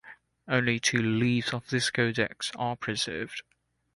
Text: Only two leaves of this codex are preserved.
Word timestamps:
Only 0.47 0.79
two 0.79 0.97
leaves 0.97 1.53
of 1.53 1.69
this 1.69 1.91
codex 1.91 2.51
are 2.55 2.75
preserved. 2.75 3.43